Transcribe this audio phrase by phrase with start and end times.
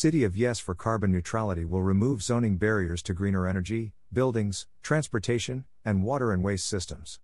[0.00, 5.66] City of Yes for Carbon Neutrality will remove zoning barriers to greener energy, buildings, transportation,
[5.84, 7.20] and water and waste systems.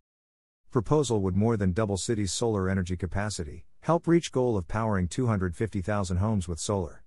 [0.71, 6.19] Proposal would more than double city's solar energy capacity, help reach goal of powering 250,000
[6.19, 7.03] homes with solar.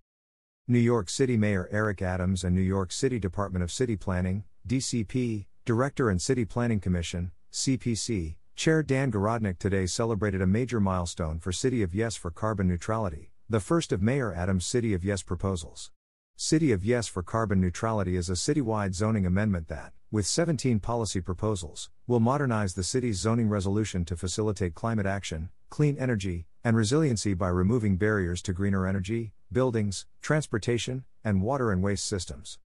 [0.68, 5.46] New York City Mayor Eric Adams and New York City Department of City Planning, DCP,
[5.66, 11.52] Director and City Planning Commission, CPC, Chair Dan Garodnick today celebrated a major milestone for
[11.52, 15.90] City of Yes for carbon neutrality, the first of Mayor Adams' City of Yes proposals.
[16.36, 21.20] City of Yes for carbon neutrality is a citywide zoning amendment that, with 17 policy
[21.20, 27.34] proposals, will modernize the city's zoning resolution to facilitate climate action, clean energy, and resiliency
[27.34, 32.60] by removing barriers to greener energy, buildings, transportation, and water and waste systems.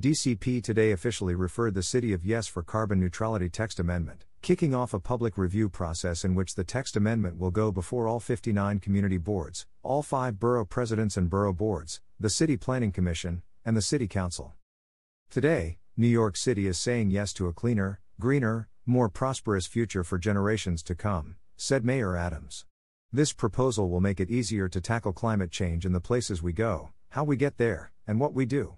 [0.00, 4.94] DCP today officially referred the City of Yes for Carbon Neutrality text amendment, kicking off
[4.94, 9.18] a public review process in which the text amendment will go before all 59 community
[9.18, 14.06] boards, all five borough presidents and borough boards, the City Planning Commission, and the City
[14.06, 14.54] Council.
[15.30, 20.16] Today, New York City is saying yes to a cleaner, greener, more prosperous future for
[20.16, 22.66] generations to come, said Mayor Adams.
[23.12, 26.90] This proposal will make it easier to tackle climate change in the places we go,
[27.08, 28.76] how we get there, and what we do.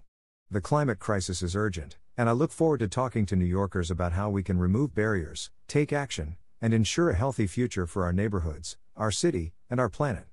[0.49, 4.11] The climate crisis is urgent, and I look forward to talking to New Yorkers about
[4.11, 8.75] how we can remove barriers, take action, and ensure a healthy future for our neighborhoods,
[8.97, 10.25] our city, and our planet.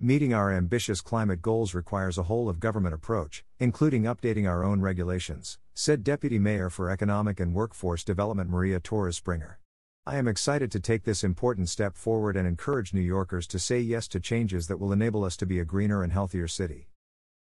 [0.00, 4.80] Meeting our ambitious climate goals requires a whole of government approach, including updating our own
[4.80, 9.60] regulations, said Deputy Mayor for Economic and Workforce Development Maria Torres Springer.
[10.04, 13.78] I am excited to take this important step forward and encourage New Yorkers to say
[13.78, 16.88] yes to changes that will enable us to be a greener and healthier city.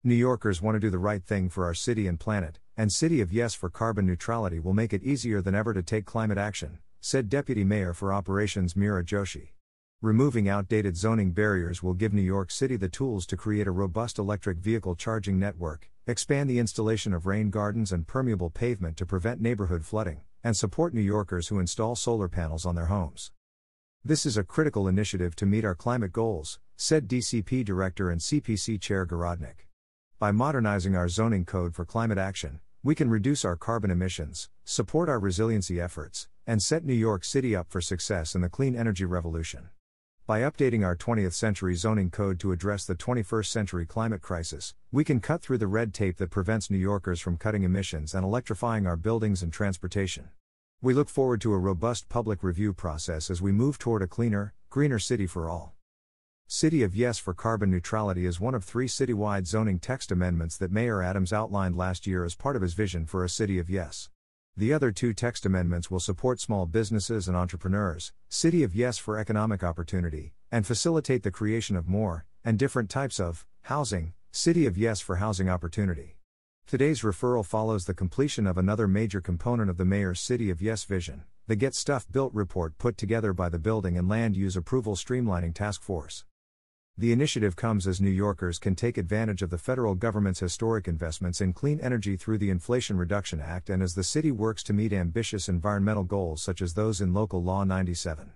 [0.05, 3.21] New Yorkers want to do the right thing for our city and planet, and City
[3.23, 6.79] of Yes for carbon neutrality will make it easier than ever to take climate action,
[7.01, 9.51] said Deputy Mayor for Operations Meera Joshi.
[10.03, 14.19] Removing outdated zoning barriers will give New York City the tools to create a robust
[14.19, 19.41] electric vehicle charging network, expand the installation of rain gardens and permeable pavement to prevent
[19.41, 23.33] neighborhood flooding, and support New Yorkers who install solar panels on their homes.
[24.05, 28.79] This is a critical initiative to meet our climate goals, said DCP Director and CPC
[28.81, 29.67] Chair Garodnick.
[30.19, 35.09] By modernizing our zoning code for climate action, we can reduce our carbon emissions, support
[35.09, 39.05] our resiliency efforts, and set New York City up for success in the clean energy
[39.05, 39.71] revolution.
[40.25, 45.03] By updating our 20th century zoning code to address the 21st century climate crisis, we
[45.03, 48.87] can cut through the red tape that prevents New Yorkers from cutting emissions and electrifying
[48.87, 50.29] our buildings and transportation.
[50.81, 54.55] We look forward to a robust public review process as we move toward a cleaner,
[54.71, 55.76] greener city for all.
[56.49, 60.71] City of Yes for Carbon Neutrality is one of three citywide zoning text amendments that
[60.71, 64.11] Mayor Adams outlined last year as part of his vision for a City of Yes.
[64.57, 69.19] The other two text amendments will support small businesses and entrepreneurs, City of Yes for
[69.19, 74.79] economic opportunity, and facilitate the creation of more, and different types of, housing, City of
[74.79, 76.17] Yes for housing opportunity.
[76.69, 80.85] Today's referral follows the completion of another major component of the Mayor's City of Yes
[80.85, 84.95] vision, the Get Stuff Built report put together by the Building and Land Use Approval
[84.95, 86.25] Streamlining Task Force.
[86.99, 91.43] The initiative comes as New Yorkers can take advantage of the federal government's historic investments
[91.43, 94.95] in clean energy through the Inflation Reduction Act and as the city works to meet
[94.95, 98.33] ambitious environmental goals such as those in Local Law 97.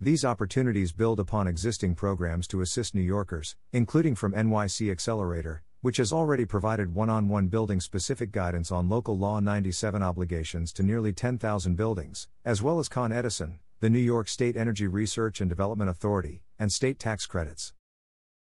[0.00, 5.98] These opportunities build upon existing programs to assist New Yorkers, including from NYC Accelerator, which
[5.98, 10.82] has already provided one on one building specific guidance on Local Law 97 obligations to
[10.82, 15.50] nearly 10,000 buildings, as well as Con Edison, the New York State Energy Research and
[15.50, 17.74] Development Authority, and state tax credits.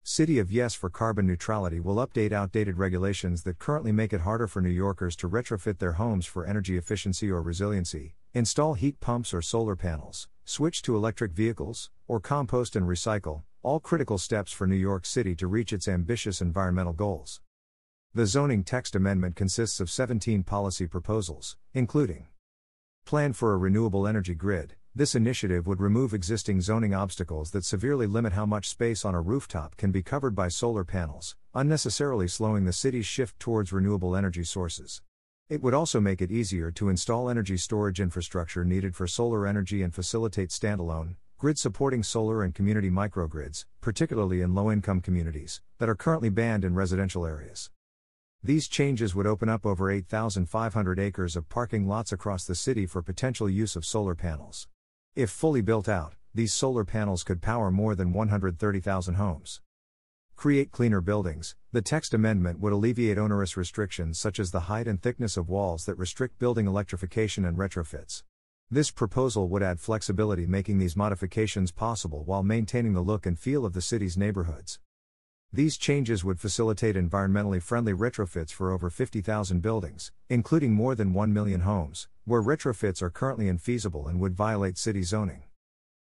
[0.10, 4.48] City of Yes for Carbon Neutrality will update outdated regulations that currently make it harder
[4.48, 9.34] for New Yorkers to retrofit their homes for energy efficiency or resiliency, install heat pumps
[9.34, 14.66] or solar panels, switch to electric vehicles, or compost and recycle, all critical steps for
[14.66, 17.42] New York City to reach its ambitious environmental goals.
[18.14, 22.28] The zoning text amendment consists of 17 policy proposals, including
[23.08, 28.08] Plan for a renewable energy grid, this initiative would remove existing zoning obstacles that severely
[28.08, 32.66] limit how much space on a rooftop can be covered by solar panels, unnecessarily slowing
[32.66, 35.04] the city's shift towards renewable energy sources.
[35.50, 39.84] It would also make it easier to install energy storage infrastructure needed for solar energy
[39.84, 45.90] and facilitate standalone, grid supporting solar and community microgrids, particularly in low income communities, that
[45.90, 47.70] are currently banned in residential areas.
[48.42, 53.04] These changes would open up over 8,500 acres of parking lots across the city for
[53.04, 54.68] potential use of solar panels.
[55.18, 59.62] If fully built out, these solar panels could power more than 130,000 homes.
[60.36, 61.56] Create cleaner buildings.
[61.72, 65.86] The text amendment would alleviate onerous restrictions such as the height and thickness of walls
[65.86, 68.22] that restrict building electrification and retrofits.
[68.70, 73.66] This proposal would add flexibility, making these modifications possible while maintaining the look and feel
[73.66, 74.78] of the city's neighborhoods.
[75.58, 81.34] These changes would facilitate environmentally friendly retrofits for over 50,000 buildings, including more than 1
[81.34, 85.42] million homes, where retrofits are currently infeasible and would violate city zoning.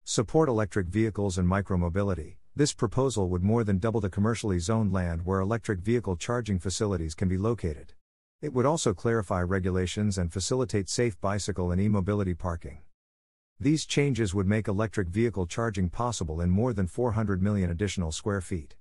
[0.04, 2.36] Support electric vehicles and micromobility.
[2.54, 7.16] This proposal would more than double the commercially zoned land where electric vehicle charging facilities
[7.16, 7.94] can be located.
[8.42, 12.80] It would also clarify regulations and facilitate safe bicycle and e mobility parking.
[13.58, 18.42] These changes would make electric vehicle charging possible in more than 400 million additional square
[18.42, 18.76] feet.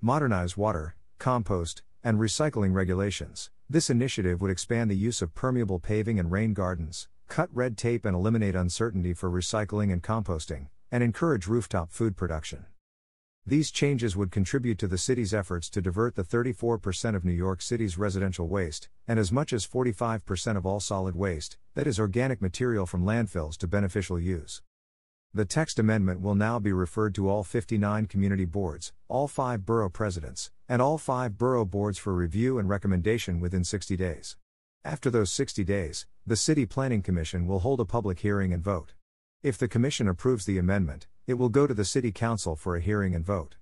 [0.00, 3.50] Modernize water, compost, and recycling regulations.
[3.68, 8.04] This initiative would expand the use of permeable paving and rain gardens, cut red tape
[8.04, 12.66] and eliminate uncertainty for recycling and composting, and encourage rooftop food production.
[13.44, 17.60] These changes would contribute to the city's efforts to divert the 34% of New York
[17.60, 22.40] City's residential waste, and as much as 45% of all solid waste, that is organic
[22.40, 24.62] material from landfills, to beneficial use.
[25.34, 29.90] The text amendment will now be referred to all 59 community boards, all five borough
[29.90, 34.38] presidents, and all five borough boards for review and recommendation within 60 days.
[34.86, 38.94] After those 60 days, the City Planning Commission will hold a public hearing and vote.
[39.42, 42.80] If the Commission approves the amendment, it will go to the City Council for a
[42.80, 43.56] hearing and vote.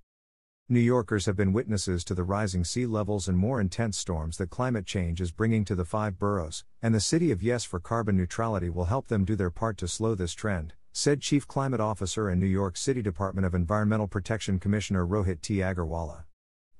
[0.69, 4.51] New Yorkers have been witnesses to the rising sea levels and more intense storms that
[4.51, 8.17] climate change is bringing to the five boroughs, and the City of Yes for Carbon
[8.17, 12.31] Neutrality will help them do their part to slow this trend, said Chief Climate Officer
[12.31, 15.57] and New York City Department of Environmental Protection Commissioner Rohit T.
[15.57, 16.25] Aggarwala.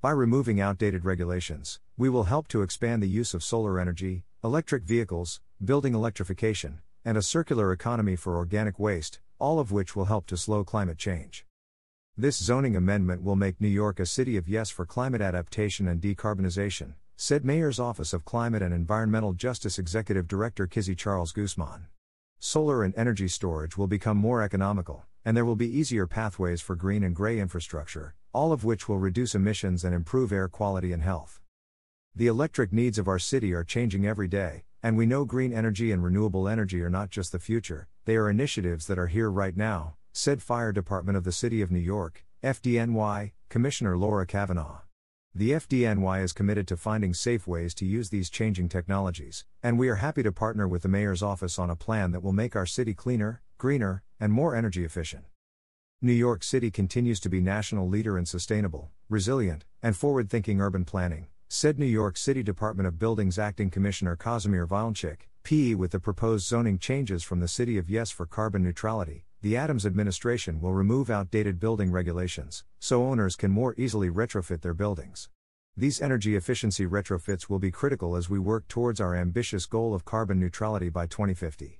[0.01, 4.85] By removing outdated regulations, we will help to expand the use of solar energy, electric
[4.85, 10.25] vehicles, building electrification, and a circular economy for organic waste, all of which will help
[10.25, 11.45] to slow climate change.
[12.17, 16.01] This zoning amendment will make New York a city of yes for climate adaptation and
[16.01, 21.85] decarbonization, said Mayor's Office of Climate and Environmental Justice Executive Director Kizzy Charles Guzman.
[22.39, 26.75] Solar and energy storage will become more economical, and there will be easier pathways for
[26.75, 31.01] green and gray infrastructure, all of which will reduce emissions and improve air quality and
[31.01, 31.41] health.
[32.15, 35.91] The electric needs of our city are changing every day, and we know green energy
[35.91, 39.57] and renewable energy are not just the future, they are initiatives that are here right
[39.57, 44.86] now, said Fire Department of the City of New York, FDNY, Commissioner Laura Kavanagh.
[45.37, 49.87] The FDNY is committed to finding safe ways to use these changing technologies, and we
[49.87, 52.65] are happy to partner with the Mayor's office on a plan that will make our
[52.65, 55.25] city cleaner, greener, and more energy efficient.
[56.01, 61.27] New York City continues to be national leader in sustainable, resilient, and forward-thinking urban planning,
[61.47, 66.47] said New York City Department of Buildings Acting Commissioner Kazimir Vilenchik, PE with the proposed
[66.47, 71.09] zoning changes from the City of Yes for carbon neutrality, the Adams administration will remove
[71.09, 75.29] outdated building regulations, so owners can more easily retrofit their buildings.
[75.77, 80.03] These energy efficiency retrofits will be critical as we work towards our ambitious goal of
[80.03, 81.79] carbon neutrality by 2050.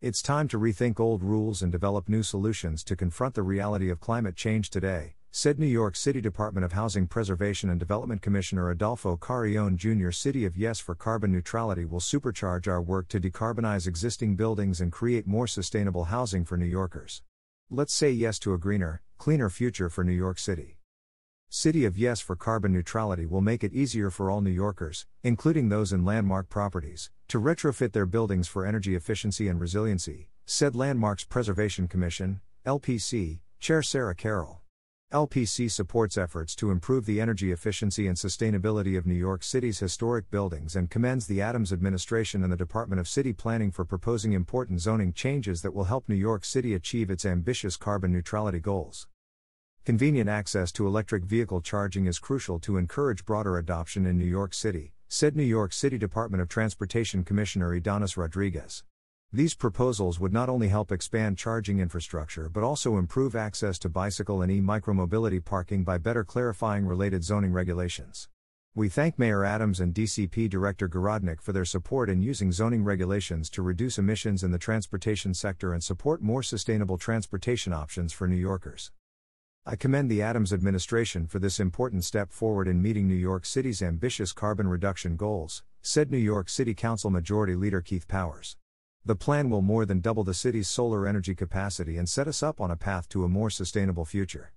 [0.00, 4.00] It's time to rethink old rules and develop new solutions to confront the reality of
[4.00, 9.16] climate change today, said New York City Department of Housing Preservation and Development Commissioner Adolfo
[9.16, 10.10] Carrion Jr.
[10.10, 14.90] City of Yes for Carbon Neutrality will supercharge our work to decarbonize existing buildings and
[14.90, 17.22] create more sustainable housing for New Yorkers.
[17.70, 20.78] Let's say yes to a greener, cleaner future for New York City.
[21.48, 25.68] City of Yes for Carbon Neutrality will make it easier for all New Yorkers, including
[25.68, 31.24] those in landmark properties, to retrofit their buildings for energy efficiency and resiliency, said Landmarks
[31.24, 34.60] Preservation Commission, LPC, Chair Sarah Carroll.
[35.12, 40.28] LPC supports efforts to improve the energy efficiency and sustainability of New York City's historic
[40.32, 44.80] buildings and commends the Adams administration and the Department of City Planning for proposing important
[44.80, 49.06] zoning changes that will help New York City achieve its ambitious carbon neutrality goals.
[49.84, 54.52] Convenient access to electric vehicle charging is crucial to encourage broader adoption in New York
[54.52, 58.82] City, said New York City Department of Transportation Commissioner Ydanis Rodriguez.
[59.32, 64.40] These proposals would not only help expand charging infrastructure but also improve access to bicycle
[64.40, 68.28] and e micromobility parking by better clarifying related zoning regulations.
[68.76, 73.50] We thank Mayor Adams and DCP Director Garodnick for their support in using zoning regulations
[73.50, 78.36] to reduce emissions in the transportation sector and support more sustainable transportation options for New
[78.36, 78.92] Yorkers.
[79.66, 83.82] I commend the Adams administration for this important step forward in meeting New York City's
[83.82, 88.56] ambitious carbon reduction goals, said New York City Council Majority Leader Keith Powers.
[89.06, 92.60] The plan will more than double the city's solar energy capacity and set us up
[92.60, 94.52] on a path to a more sustainable future.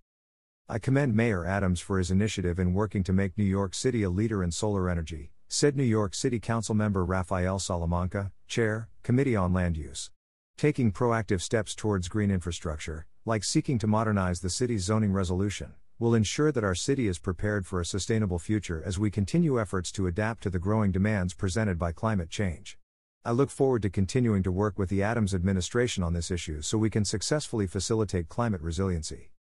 [0.67, 4.09] I commend Mayor Adams for his initiative in working to make New York City a
[4.09, 9.53] leader in solar energy, said New York City Council member Rafael Salamanca, Chair, Committee on
[9.53, 10.09] Land Use.
[10.57, 16.15] Taking proactive steps towards green infrastructure, like seeking to modernize the city's zoning resolution, will
[16.15, 20.07] ensure that our city is prepared for a sustainable future as we continue efforts to
[20.07, 22.78] adapt to the growing demands presented by climate change.
[23.25, 26.77] I look forward to continuing to work with the Adams administration on this issue so
[26.77, 29.31] we can successfully facilitate climate resiliency.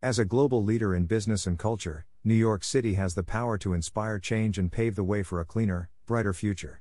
[0.00, 3.74] As a global leader in business and culture, New York City has the power to
[3.74, 6.80] inspire change and pave the way for a cleaner, brighter future.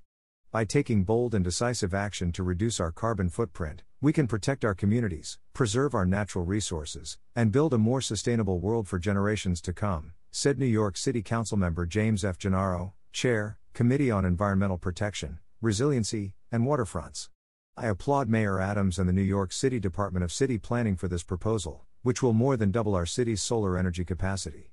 [0.52, 4.76] By taking bold and decisive action to reduce our carbon footprint, we can protect our
[4.76, 10.14] communities, preserve our natural resources, and build a more sustainable world for generations to come,
[10.30, 12.38] said New York City Council member James F.
[12.38, 17.30] Gennaro, Chair, Committee on Environmental Protection, Resiliency, and Waterfronts.
[17.76, 21.24] I applaud Mayor Adams and the New York City Department of City Planning for this
[21.24, 24.72] proposal, which will more than double our city's solar energy capacity.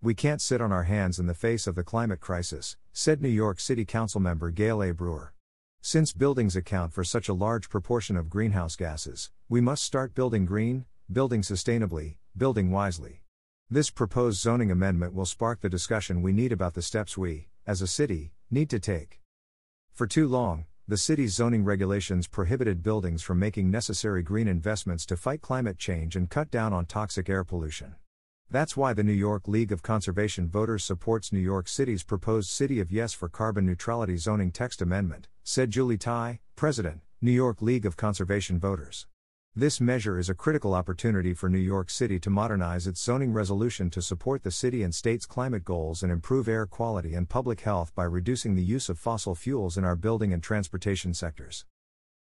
[0.00, 3.28] We can't sit on our hands in the face of the climate crisis, said New
[3.28, 4.92] York City Council member Gale A.
[4.94, 5.32] Brewer.
[5.80, 10.44] Since buildings account for such a large proportion of greenhouse gases, we must start building
[10.44, 13.22] green, building sustainably, building wisely.
[13.68, 17.82] This proposed zoning amendment will spark the discussion we need about the steps we, as
[17.82, 19.23] a city, need to take.
[19.94, 25.16] For too long, the city's zoning regulations prohibited buildings from making necessary green investments to
[25.16, 27.94] fight climate change and cut down on toxic air pollution.
[28.50, 32.80] That's why the New York League of Conservation Voters supports New York City's proposed City
[32.80, 37.86] of Yes for Carbon Neutrality zoning text amendment, said Julie Tighe, President, New York League
[37.86, 39.06] of Conservation Voters.
[39.56, 43.88] This measure is a critical opportunity for New York City to modernize its zoning resolution
[43.90, 47.94] to support the city and state's climate goals and improve air quality and public health
[47.94, 51.66] by reducing the use of fossil fuels in our building and transportation sectors.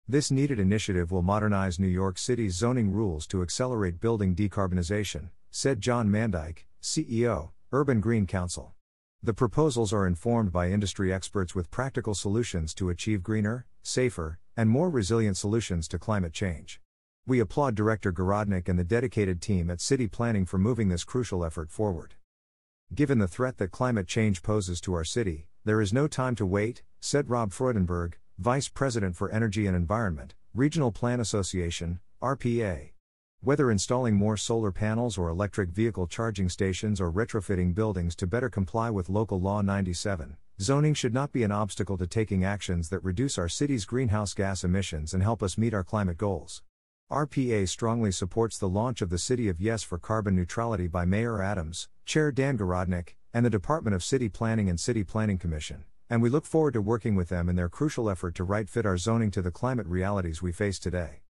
[0.07, 5.81] This needed initiative will modernize New York City's zoning rules to accelerate building decarbonization, said
[5.81, 8.75] John Mandyck, CEO, Urban Green Council.
[9.23, 14.69] The proposals are informed by industry experts with practical solutions to achieve greener, safer, and
[14.69, 16.83] more resilient solutions to climate change.
[17.27, 21.43] We applaud Director Garodnick and the dedicated team at City Planning for moving this crucial
[21.43, 22.17] effort forward.
[22.95, 26.45] Given the threat that climate change poses to our city, there is no time to
[26.45, 32.91] wait, said Rob Freudenberg, Vice President for Energy and Environment, Regional Plan Association, RPA.
[33.41, 38.51] Whether installing more solar panels or electric vehicle charging stations or retrofitting buildings to better
[38.51, 43.03] comply with Local Law 97, zoning should not be an obstacle to taking actions that
[43.03, 46.63] reduce our city's greenhouse gas emissions and help us meet our climate goals.
[47.13, 51.43] RPA strongly supports the launch of the City of Yes for Carbon Neutrality by Mayor
[51.43, 56.23] Adams, Chair Dan Garodnick, and the Department of City Planning and City Planning Commission, and
[56.23, 58.97] we look forward to working with them in their crucial effort to right fit our
[58.97, 61.21] zoning to the climate realities we face today.